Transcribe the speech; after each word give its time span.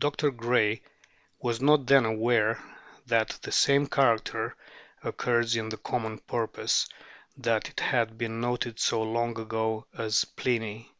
Dr. 0.00 0.32
Gray 0.32 0.82
was 1.38 1.60
not 1.60 1.86
then 1.86 2.04
aware 2.04 2.60
that 3.06 3.38
the 3.42 3.52
same 3.52 3.86
character 3.86 4.56
occurs 5.04 5.54
in 5.54 5.68
the 5.68 5.76
common 5.76 6.18
Porpoise, 6.18 6.88
that 7.36 7.68
it 7.70 7.78
had 7.78 8.18
been 8.18 8.40
noted 8.40 8.80
so 8.80 9.04
long 9.04 9.38
ago 9.38 9.86
as 9.96 10.24
Pliny. 10.24 10.90